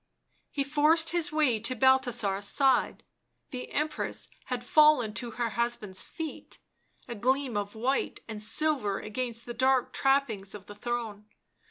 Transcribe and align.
He 0.49 0.63
forced 0.63 1.11
his 1.11 1.31
way 1.31 1.59
to 1.59 1.75
Balthasar's 1.75 2.47
side. 2.47 3.03
The 3.51 3.69
Empress 3.71 4.29
had 4.45 4.63
fallen 4.63 5.13
to 5.13 5.29
her 5.37 5.49
husband's 5.51 6.03
feet, 6.03 6.57
a 7.07 7.13
gleam 7.13 7.55
of 7.55 7.75
white 7.75 8.21
and 8.27 8.41
silver 8.41 8.99
against 8.99 9.45
the 9.45 9.53
dark 9.53 9.93
trappings 9.93 10.55
of 10.55 10.65
the 10.65 10.73
throne. 10.73 11.25